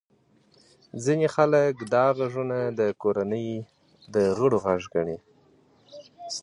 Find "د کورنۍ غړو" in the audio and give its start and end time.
2.79-4.57